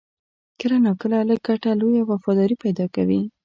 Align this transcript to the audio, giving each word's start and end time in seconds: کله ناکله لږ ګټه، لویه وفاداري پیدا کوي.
کله 0.59 0.77
ناکله 0.85 1.17
لږ 1.29 1.39
ګټه، 1.47 1.71
لویه 1.81 2.03
وفاداري 2.11 2.55
پیدا 2.63 2.85
کوي. 2.95 3.21